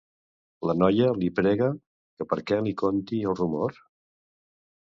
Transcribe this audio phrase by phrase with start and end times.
[0.69, 1.67] La noia li prega
[2.21, 3.79] que perquè li conti el rumor?